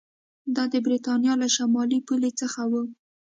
دا 0.55 0.63
د 0.73 0.75
برېټانیا 0.85 1.33
له 1.41 1.47
شمالي 1.55 1.99
پولې 2.07 2.31
څخه 2.41 2.61
و 2.71 2.73